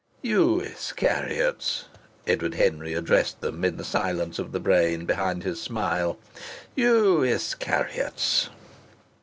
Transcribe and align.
"You 0.23 0.59
Iscariots!" 0.59 1.85
Edward 2.25 2.55
Henry 2.55 2.95
addressed 2.95 3.39
them, 3.41 3.63
in 3.63 3.77
the 3.77 3.83
silence 3.83 4.39
of 4.39 4.51
the 4.51 4.59
brain, 4.59 5.05
behind 5.05 5.43
his 5.43 5.61
smile. 5.61 6.17
"You 6.73 7.21
Iscariots!" 7.21 8.49